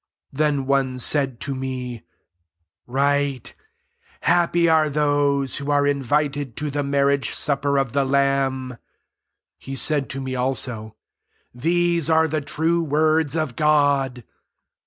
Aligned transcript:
9 0.33 0.37
Then 0.39 0.65
one 0.65 0.97
said 0.97 1.39
to 1.41 1.53
me," 1.53 2.01
Write; 2.87 3.53
Happy 4.21 4.67
are 4.67 4.89
those 4.89 5.57
who 5.57 5.69
are 5.69 5.85
invited 5.85 6.57
to 6.57 6.71
the 6.71 6.81
marriage 6.81 7.35
supper 7.35 7.77
of 7.77 7.91
the 7.91 8.03
lamb." 8.03 8.77
He 9.59 9.75
said 9.75 10.09
to 10.09 10.19
me 10.19 10.33
also, 10.33 10.95
^* 11.57 11.61
These 11.61 12.09
ar^ 12.09 12.27
the 12.27 12.41
true 12.41 12.83
words 12.83 13.35
of 13.35 13.55
God." 13.55 14.23